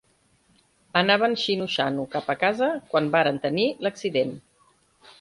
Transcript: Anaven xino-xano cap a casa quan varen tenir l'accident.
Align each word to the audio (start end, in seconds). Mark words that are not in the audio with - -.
Anaven 1.01 1.35
xino-xano 1.43 2.07
cap 2.15 2.33
a 2.35 2.39
casa 2.47 2.73
quan 2.91 3.13
varen 3.19 3.41
tenir 3.49 3.71
l'accident. 3.87 4.39